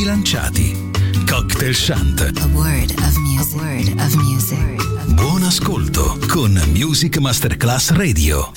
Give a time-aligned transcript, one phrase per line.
[0.00, 0.74] bilanciati.
[1.26, 2.32] Cocktail Shant.
[5.12, 8.50] Buon ascolto con Music Masterclass Radio.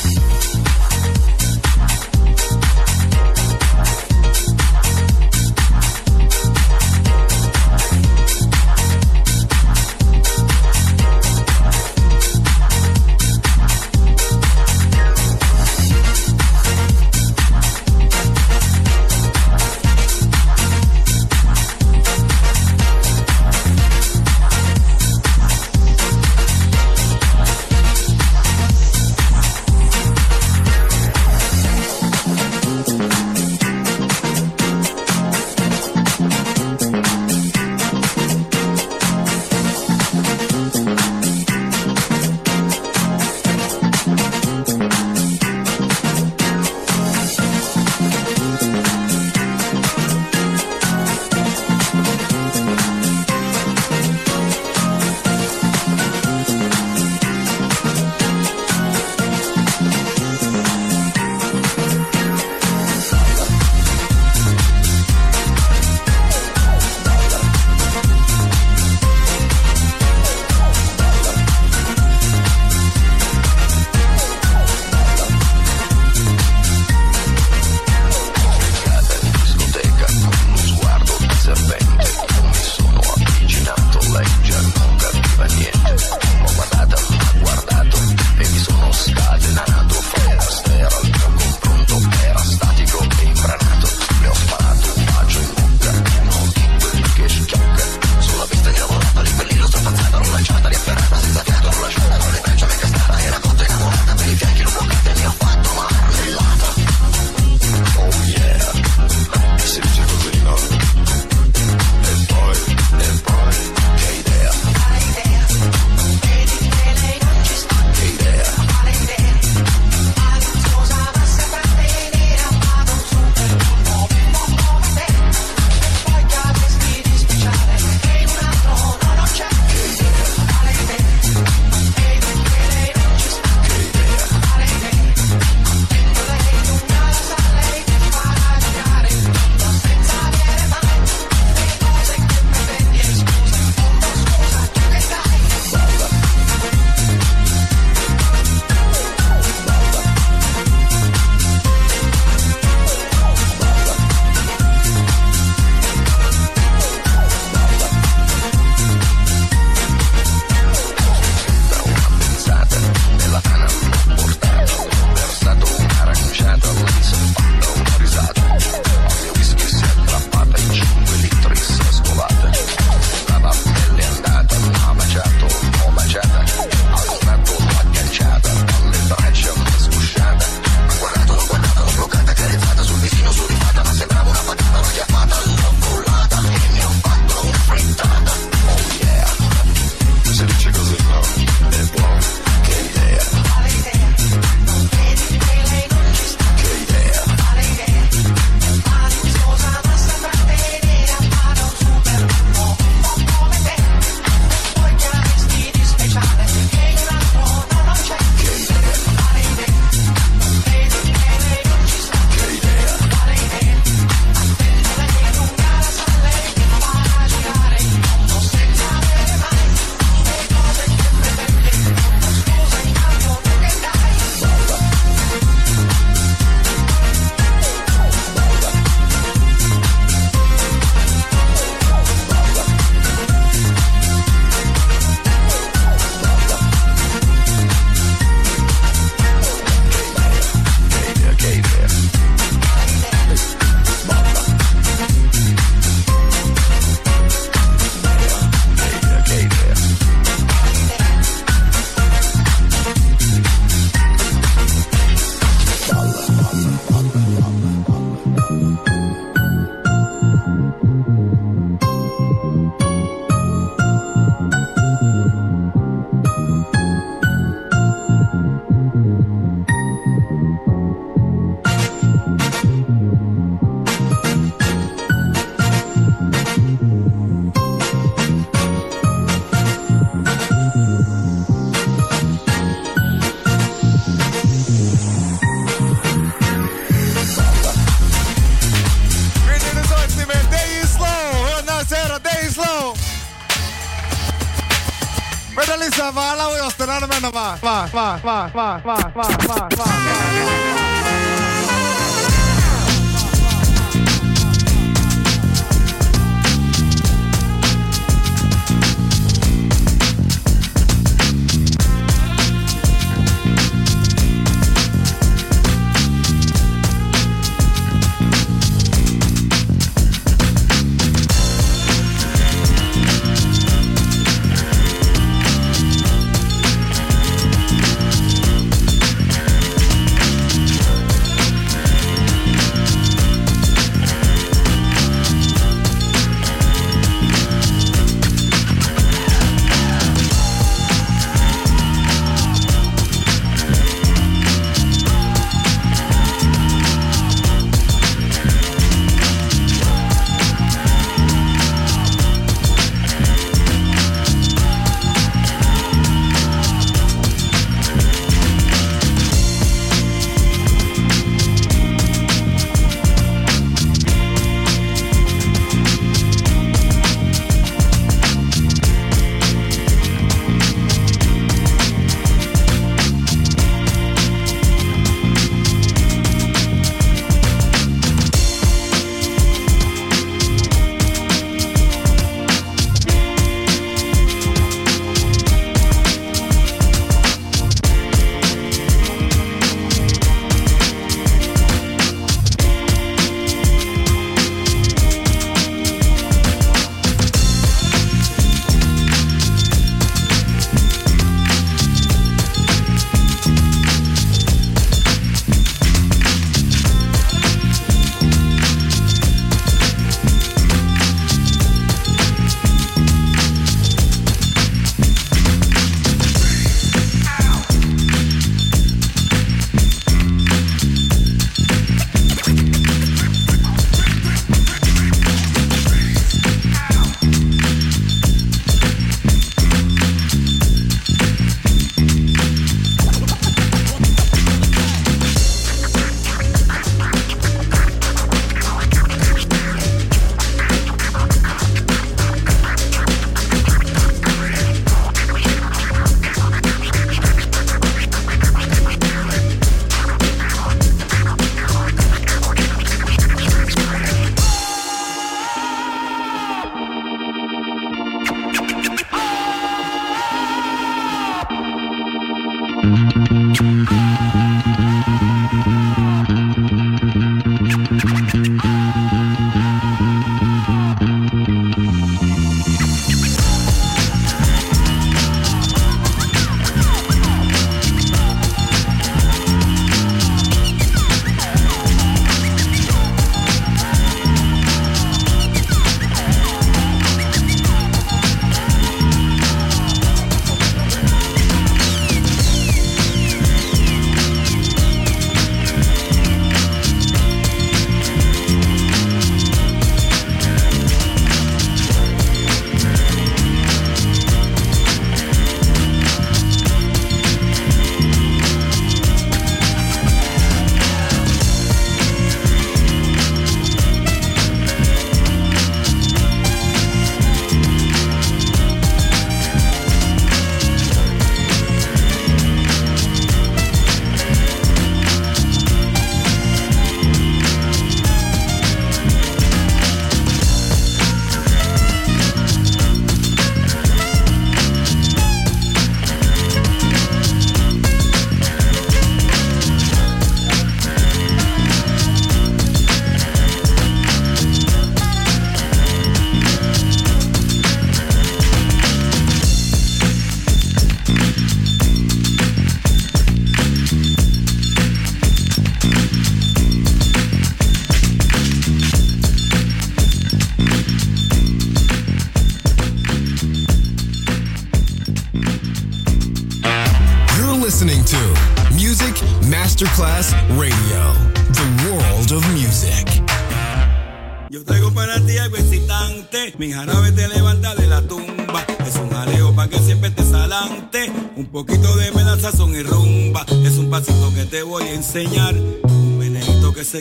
[298.86, 299.63] 哇哇哇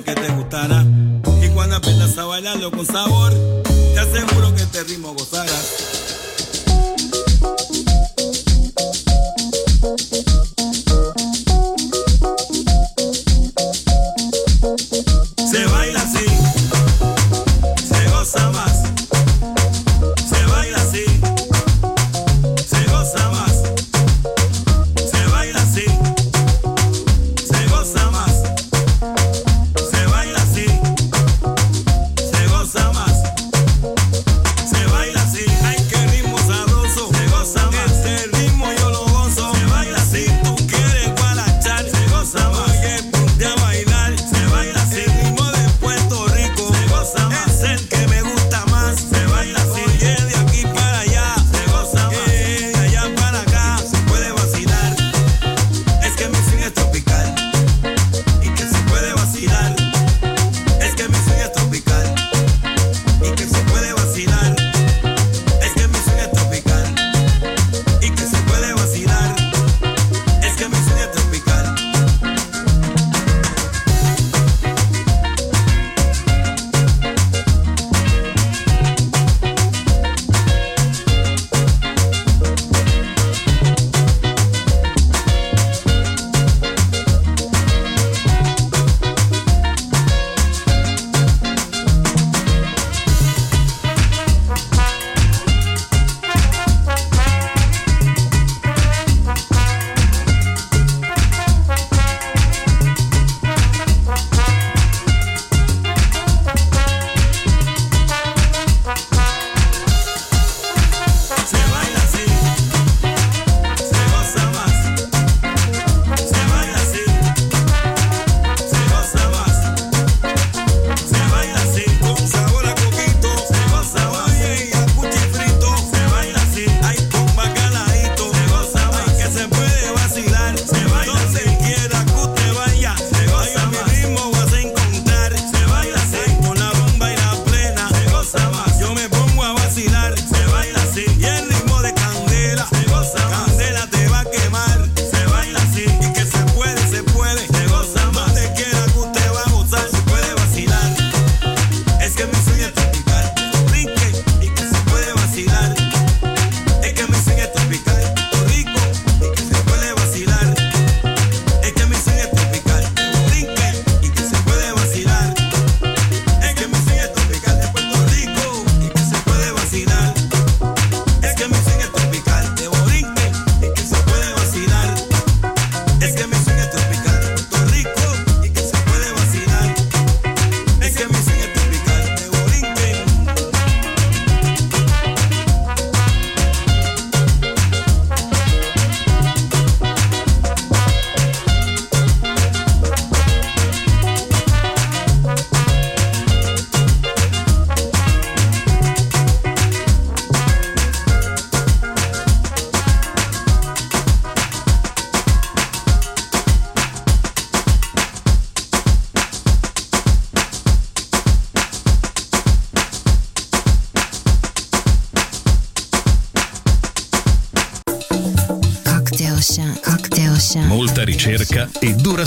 [0.00, 0.71] Que te gustara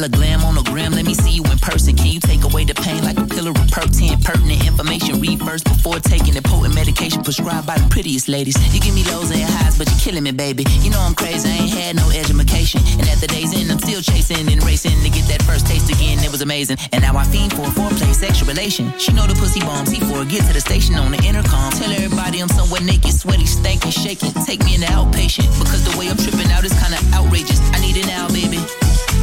[0.00, 1.94] Hella glam on the gram, let me see you in person.
[1.94, 4.24] Can you take away the pain like a pillar of perk 10?
[4.24, 8.56] Pertinent information, read first before taking the potent medication prescribed by the prettiest ladies.
[8.72, 10.64] You give me lows and highs, but you're killing me, baby.
[10.80, 12.80] You know I'm crazy, I ain't had no education.
[12.96, 15.92] And at the day's end, I'm still chasing and racing to get that first taste
[15.92, 16.16] again.
[16.24, 16.80] It was amazing.
[16.96, 18.96] And now I fiend for a foreplay, sexual relation.
[18.96, 21.76] She know the pussy bombs, he for get to the station on the intercom.
[21.76, 24.32] Tell everybody I'm somewhere naked, sweaty, stankin', shaking.
[24.48, 27.60] Take me in the outpatient, because the way I'm tripping out is kinda outrageous.
[27.76, 28.64] I need it now, baby.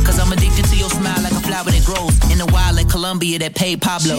[0.08, 2.90] Cause I'm addicted to your smile like a flower that grows in the wild like
[2.90, 4.16] Colombia that paid Pablo.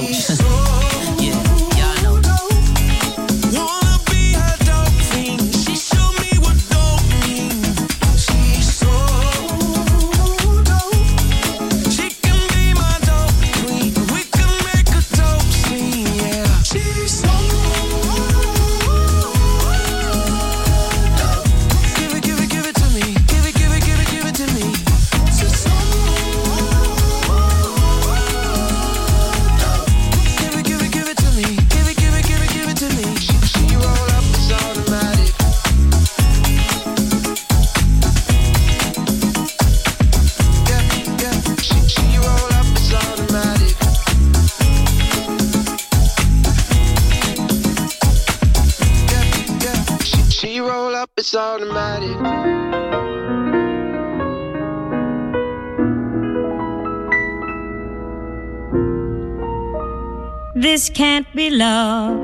[60.79, 62.15] This can't be love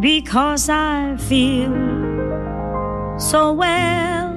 [0.00, 1.68] because I feel
[3.18, 4.34] so well.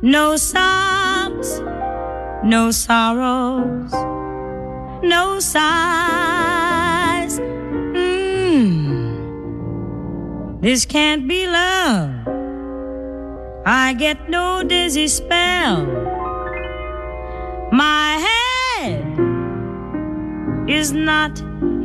[0.00, 1.60] No sobs,
[2.42, 3.92] no sorrows,
[5.02, 7.38] no sighs.
[7.98, 9.12] Mm.
[10.62, 12.26] This can't be love.
[13.66, 15.84] I get no dizzy spell.
[17.72, 18.39] My head
[20.70, 21.40] is not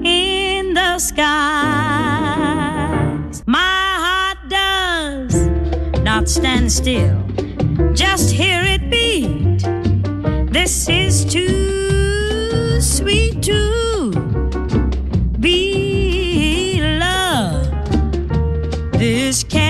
[0.06, 1.26] in the skies.
[3.48, 3.58] My
[4.06, 5.48] heart does
[6.04, 7.20] not stand still.
[7.94, 9.64] Just hear it beat.
[10.54, 14.12] This is too sweet to
[15.40, 17.68] be love.
[18.92, 19.65] This can't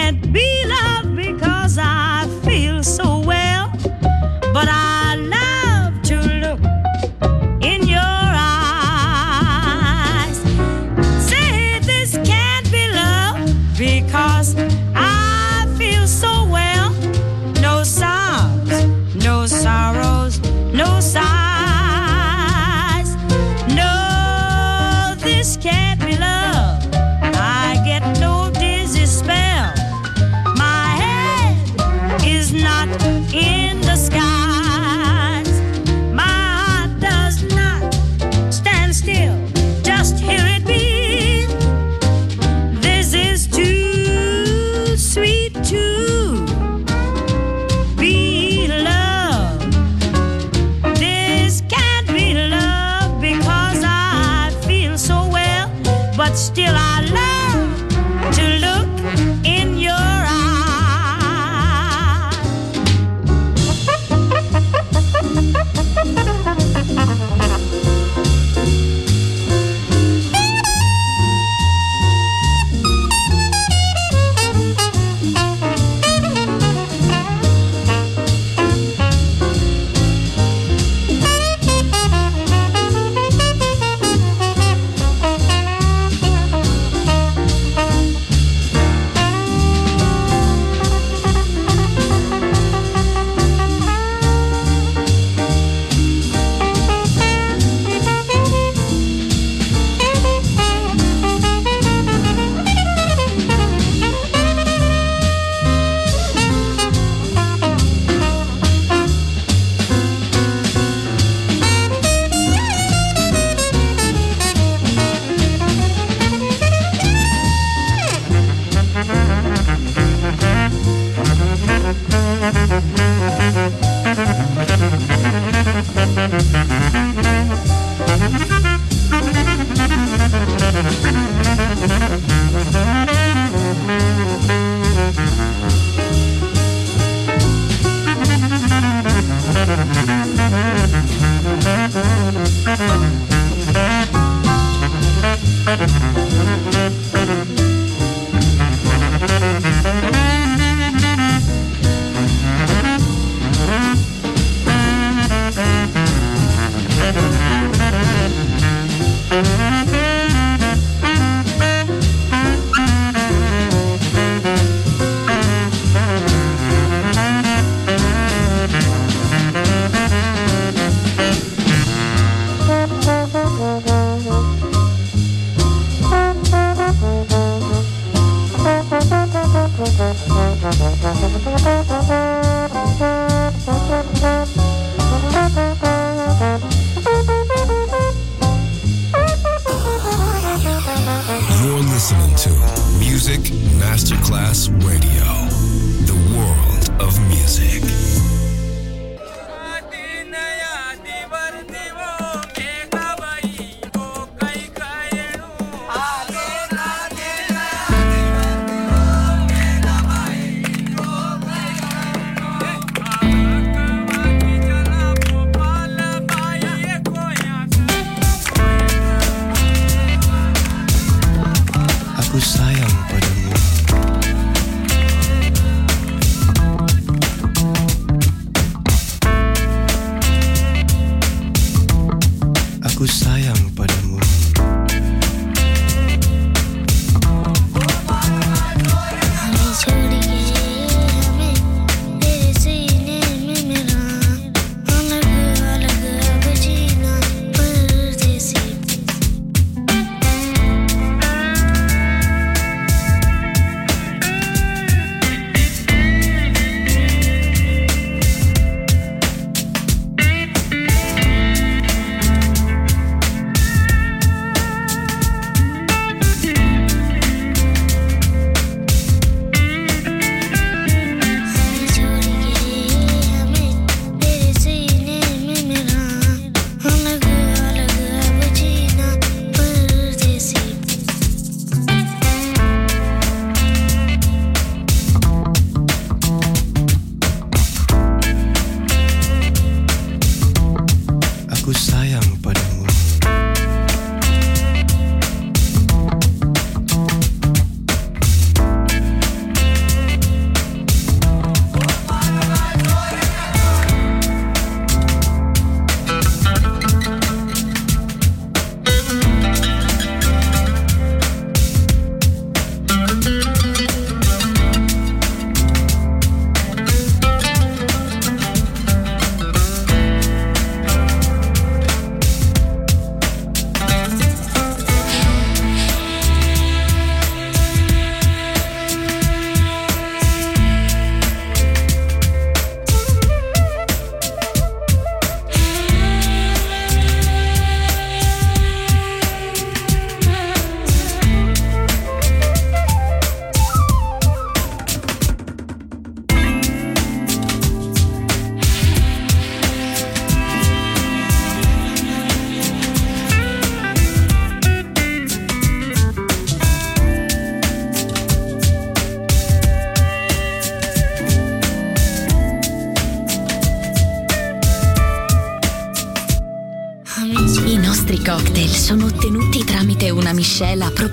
[194.35, 195.14] Class Radio.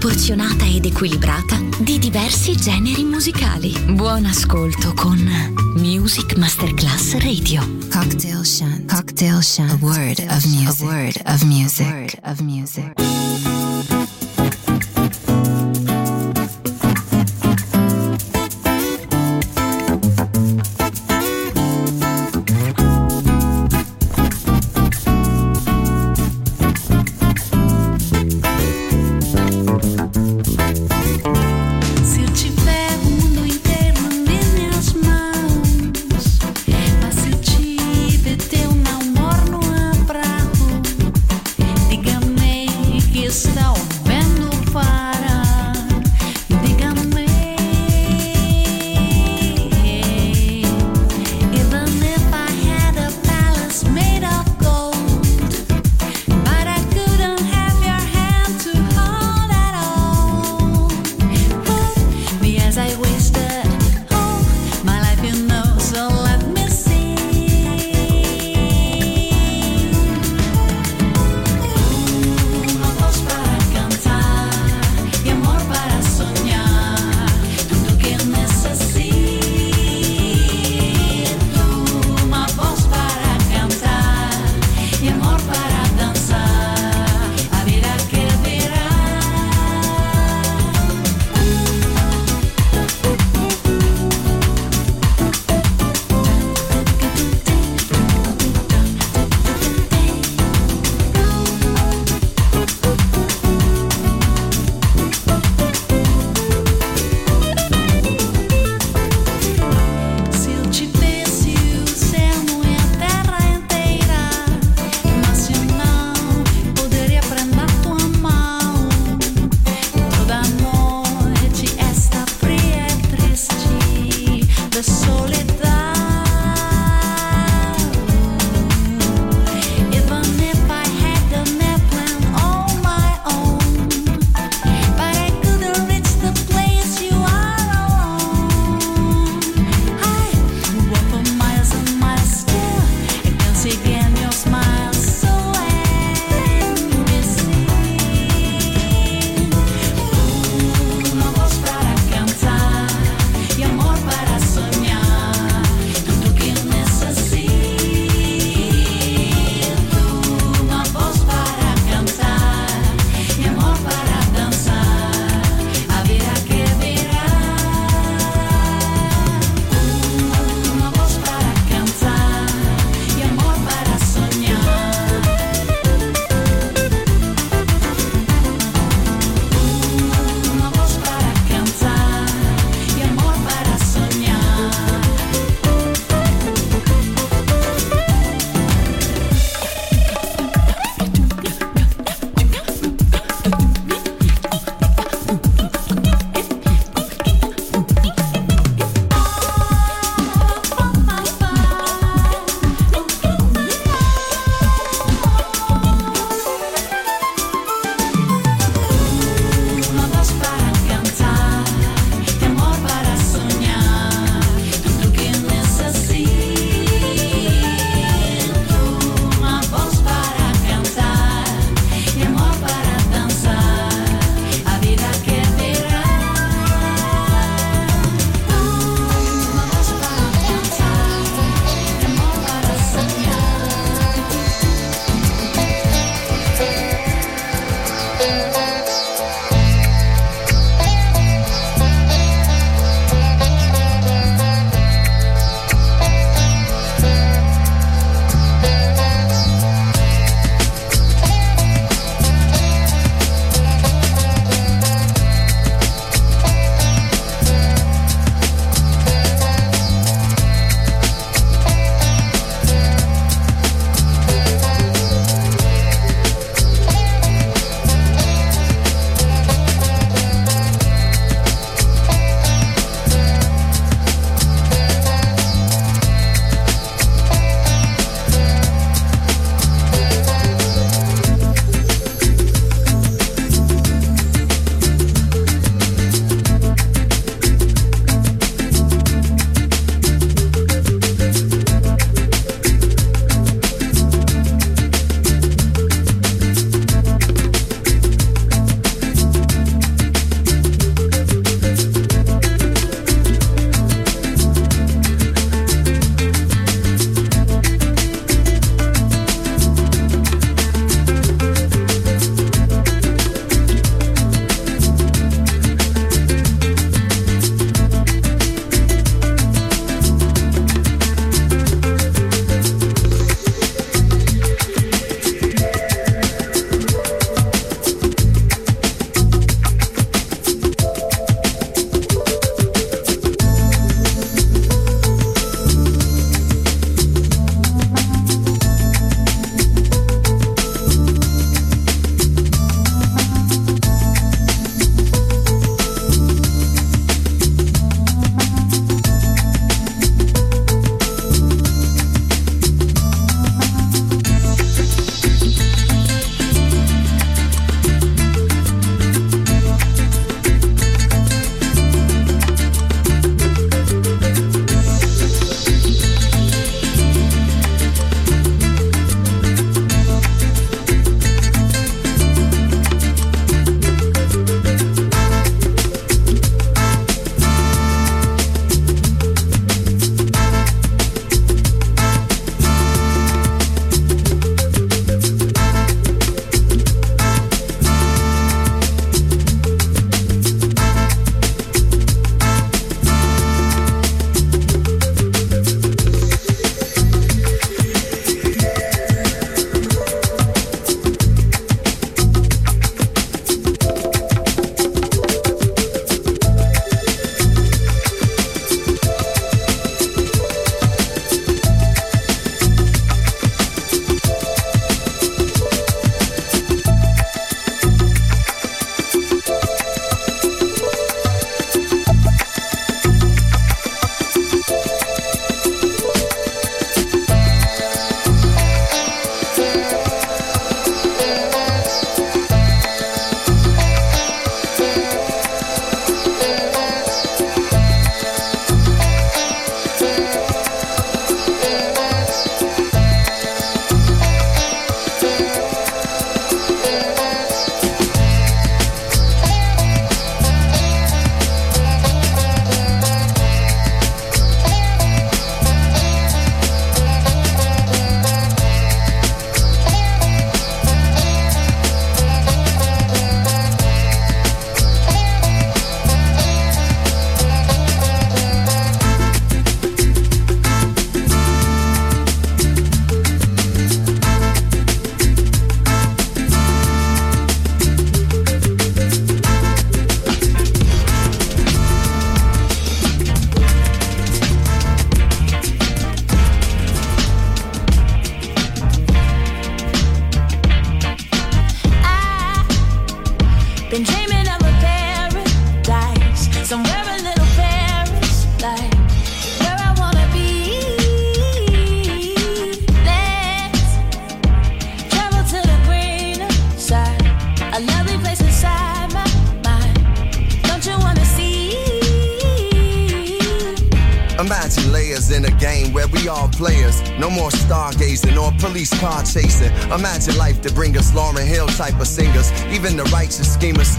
[0.03, 3.73] proporzionata ed equilibrata di diversi generi musicali.
[3.95, 5.17] Buon ascolto con
[5.77, 7.63] Music Masterclass Radio.
[7.89, 8.93] Cocktail Shant.
[8.93, 9.71] Cocktail Shant.
[9.71, 10.19] A word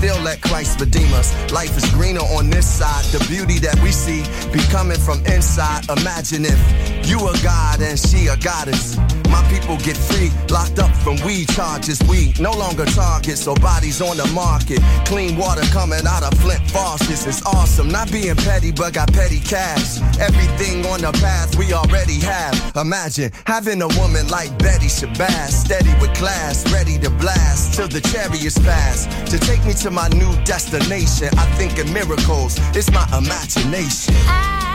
[0.03, 1.33] still let Christ redeem us.
[1.53, 3.05] Life is greener on this side.
[3.05, 5.89] The beauty that we see be coming from inside.
[5.89, 8.97] Imagine if you a god and she a goddess.
[9.33, 11.99] My people get free, locked up from weed charges.
[12.07, 14.77] We no longer targets, so bodies on the market.
[15.05, 17.25] Clean water coming out of Flint faucets.
[17.25, 17.87] It's awesome.
[17.87, 19.97] Not being petty, but got petty cash.
[20.19, 22.53] Everything on the path we already have.
[22.75, 28.01] Imagine having a woman like Betty Shabazz, steady with class, ready to blast till the
[28.01, 29.07] chariots pass.
[29.31, 32.59] To take me to my new destination, I think in miracles.
[32.77, 34.13] It's my imagination.
[34.27, 34.73] I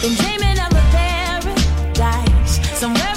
[0.00, 3.09] been dreaming of a paradise, somewhere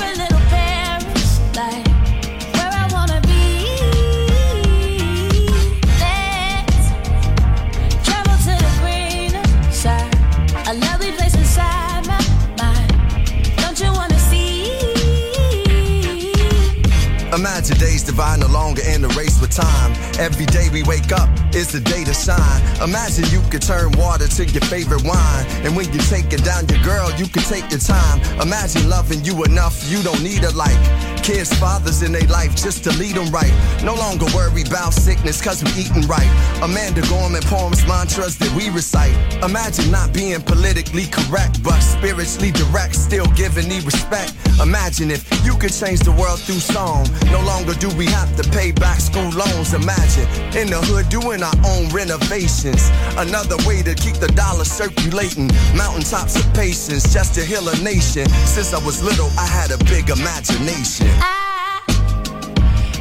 [18.14, 19.92] Divine, no longer in the race with time.
[20.20, 22.62] Every day we wake up is the day to shine.
[22.82, 25.46] Imagine you could turn water to your favorite wine.
[25.64, 28.20] And when you take it down your girl, you can take your time.
[28.42, 30.82] Imagine loving you enough, you don't need a like.
[31.24, 33.54] Kids, fathers in their life just to lead them right.
[33.84, 36.28] No longer worry about sickness cause we eating right.
[36.62, 39.16] Amanda Gorman poems, mantras that we recite.
[39.42, 44.34] Imagine not being politically correct, but spiritually direct, still giving me respect.
[44.62, 47.08] Imagine if you could change the world through song.
[47.32, 49.74] No longer do we have to pay back school loans.
[49.74, 50.28] Imagine
[50.58, 52.90] in the hood doing our own renovations.
[53.18, 55.48] Another way to keep the dollar circulating.
[55.76, 58.28] Mountaintops of patience just to heal a nation.
[58.46, 61.08] Since I was little, I had a big imagination.
[61.22, 61.86] I've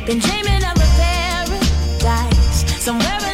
[0.07, 3.32] Been dreaming of a paradise, somewhere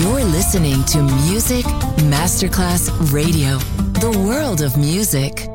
[0.00, 1.66] You're listening to Music
[2.08, 3.58] Masterclass Radio,
[4.00, 5.51] the world of music.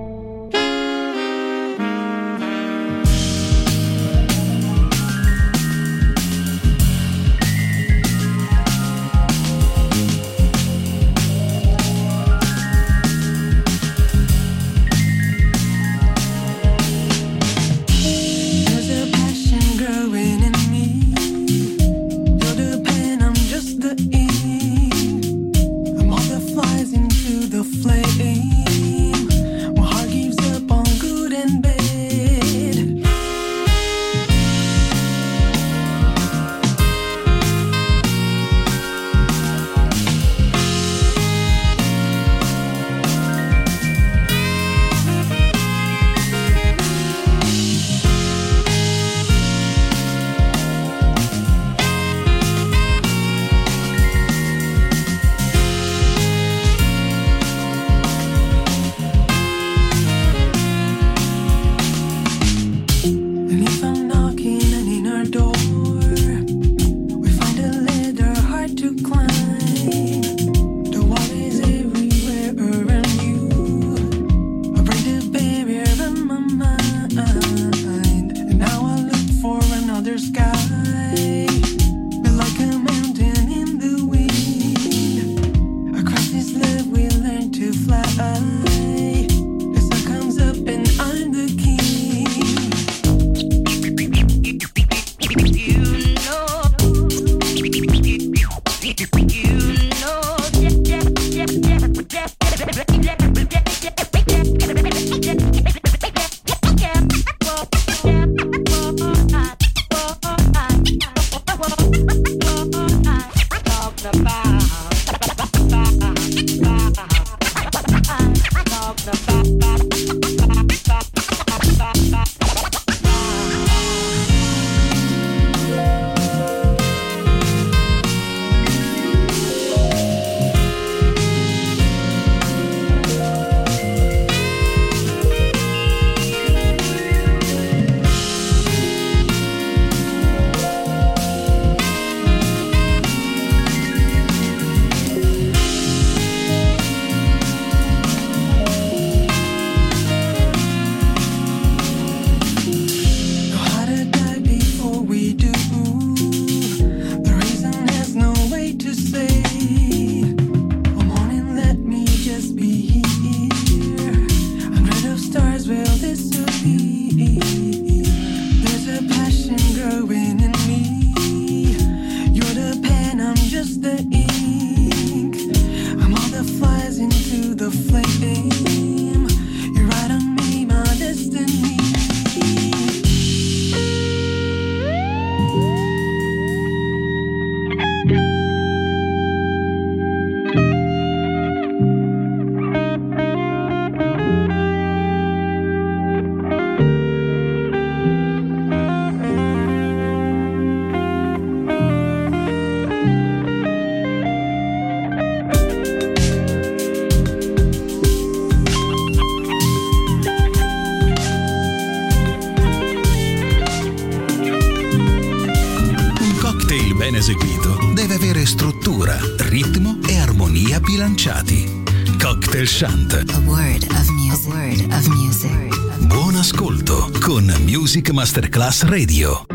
[228.37, 229.46] Masterclass Radio.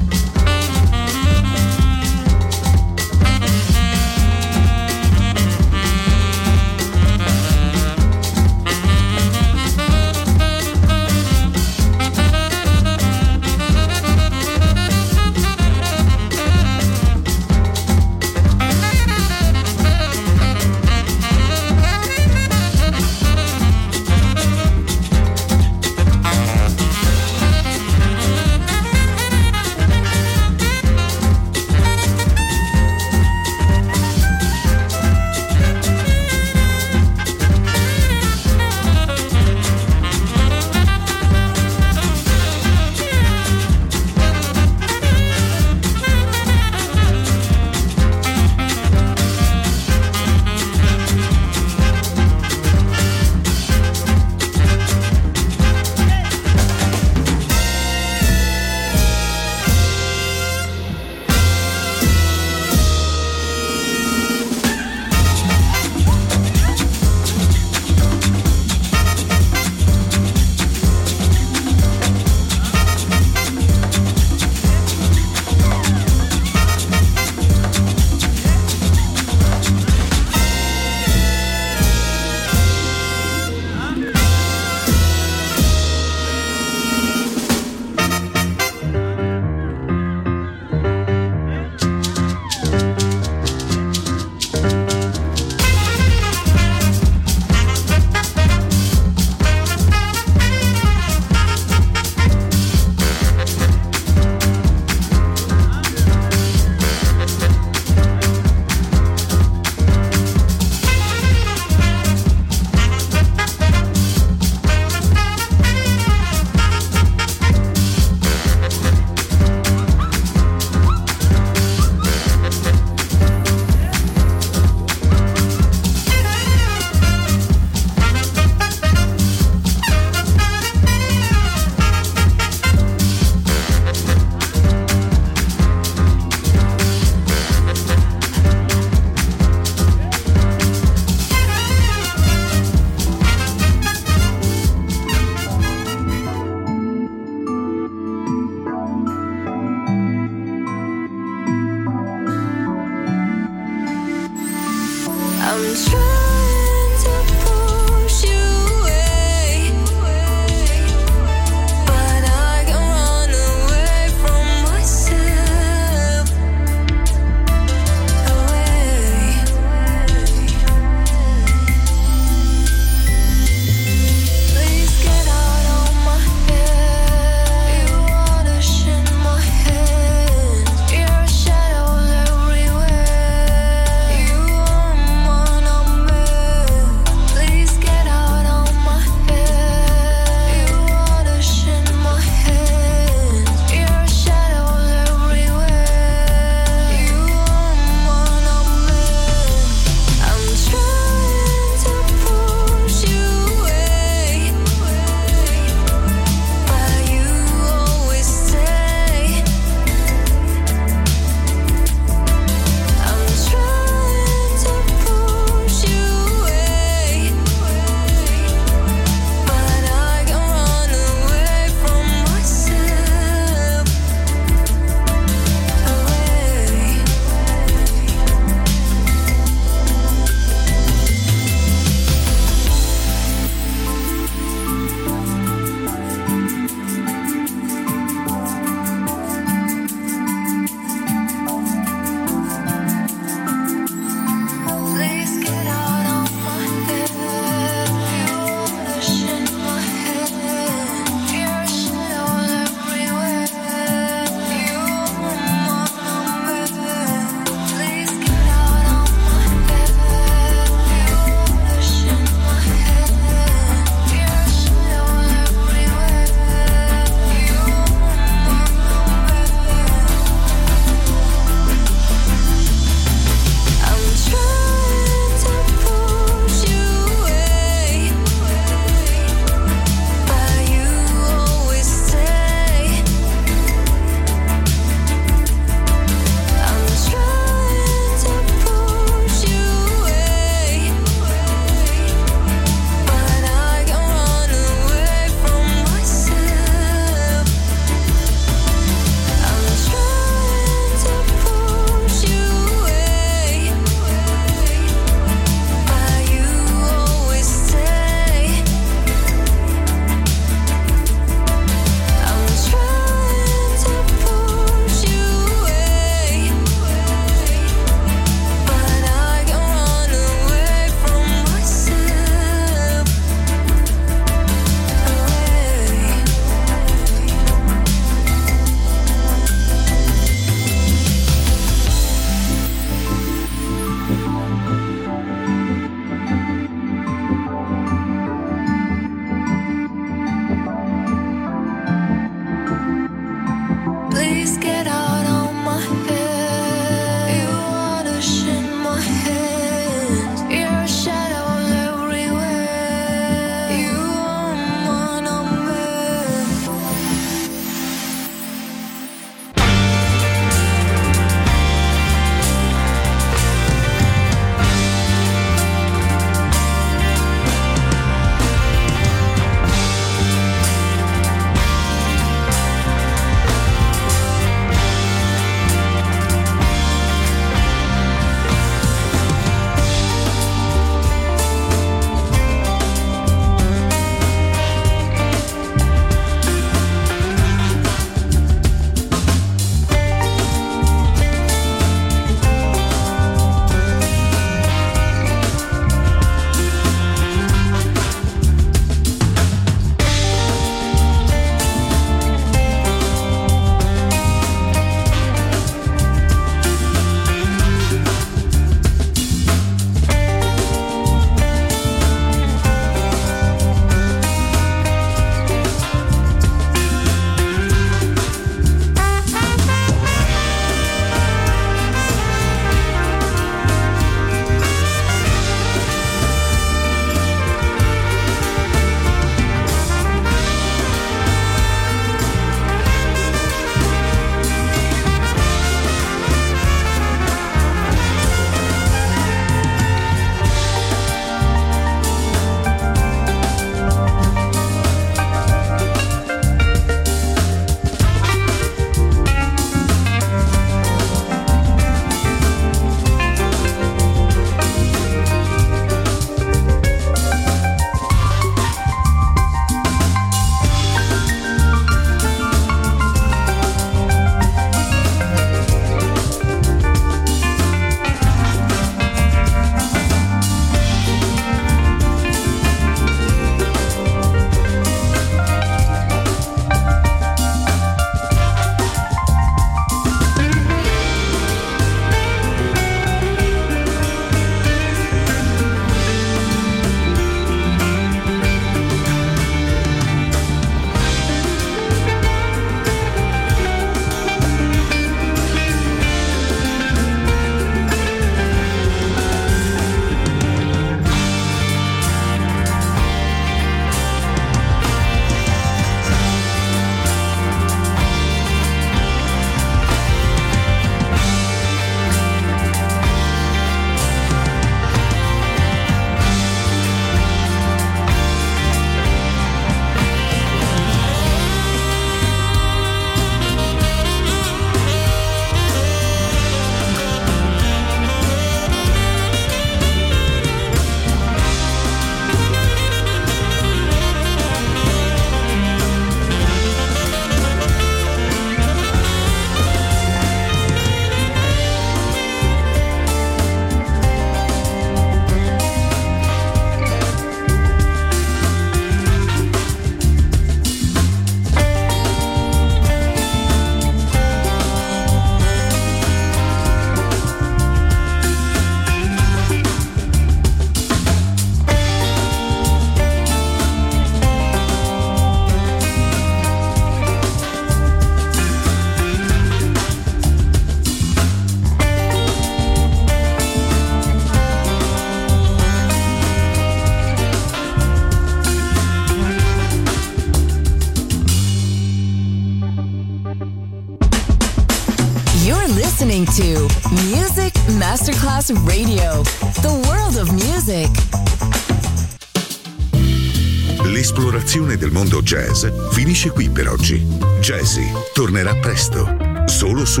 [594.56, 597.06] L'esplorazione del mondo jazz finisce qui per oggi.
[597.40, 599.06] Jazzy tornerà presto,
[599.44, 600.00] solo su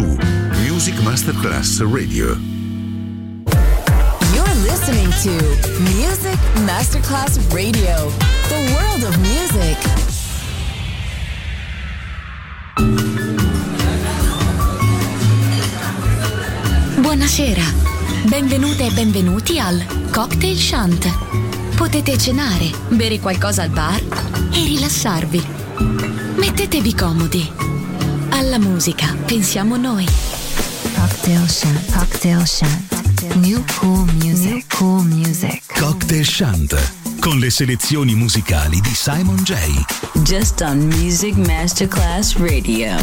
[0.66, 2.38] Music Masterclass Radio.
[4.32, 5.30] You're listening to
[5.94, 8.10] Music Masterclass Radio,
[8.48, 9.76] the world of music.
[16.98, 17.62] Buonasera,
[18.24, 21.45] benvenute e benvenuti al Cocktail Shant.
[21.76, 24.02] Potete cenare, bere qualcosa al bar
[24.50, 25.44] e rilassarvi.
[26.36, 27.52] Mettetevi comodi.
[28.30, 30.06] Alla musica pensiamo noi.
[30.94, 31.92] Cocktail Shant.
[31.92, 33.34] Cocktail Shant.
[33.34, 34.46] New cool music.
[34.46, 35.62] New cool music.
[35.78, 39.54] Cocktail Shant con le selezioni musicali di Simon J.
[40.22, 42.96] Just on Music Masterclass Radio.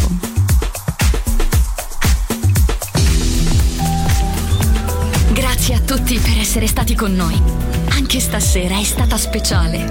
[5.31, 7.82] Grazie a tutti per essere stati con noi.
[7.95, 9.85] Anche stasera è stata speciale.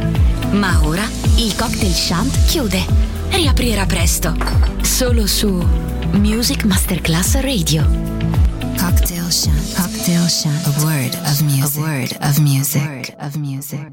[0.52, 1.04] Ma ora
[1.36, 2.84] il Cocktail Shant chiude.
[3.30, 4.36] Riaprirà presto.
[4.82, 5.50] Solo su
[6.12, 7.84] Music Masterclass Radio.
[8.76, 9.74] Cocktail Shant.
[9.74, 10.66] Cocktail Shant.
[10.66, 11.76] Of music.
[11.76, 12.76] A word of music.
[12.76, 13.90] A word of music.